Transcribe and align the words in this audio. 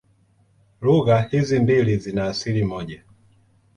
Lugha 0.81 1.21
hizi 1.31 1.59
mbili 1.59 1.97
zina 1.97 2.25
asili 2.25 2.63
moja. 2.63 3.03